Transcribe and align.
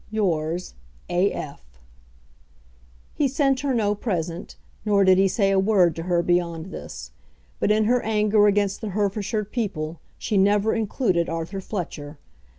Yours, 0.09 0.73
A. 1.09 1.31
F. 1.31 1.61
He 3.13 3.27
sent 3.27 3.59
her 3.59 3.71
no 3.71 3.93
present, 3.93 4.57
nor 4.83 5.03
did 5.03 5.19
he 5.19 5.27
say 5.27 5.51
a 5.51 5.59
word 5.59 5.95
to 5.95 6.01
her 6.09 6.23
beyond 6.23 6.71
this; 6.71 7.11
but 7.59 7.69
in 7.69 7.83
her 7.83 8.01
anger 8.01 8.47
against 8.47 8.81
the 8.81 8.89
Herefordshire 8.93 9.45
people 9.45 9.99
she 10.17 10.37
never 10.37 10.73
included 10.73 11.29
Arthur 11.29 11.61
Fletcher. 11.61 12.17